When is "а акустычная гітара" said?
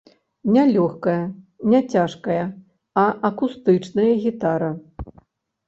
3.03-4.71